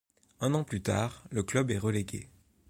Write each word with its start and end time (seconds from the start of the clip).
Un 0.39 0.55
an 0.55 0.63
plus 0.63 0.81
tard, 0.81 1.23
le 1.29 1.43
club 1.43 1.69
est 1.69 1.77
relégué. 1.77 2.27